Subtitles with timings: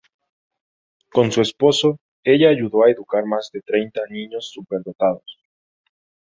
[1.13, 5.39] Con su esposo, ella ayudó a educar a más de treinta "niños superdotados"..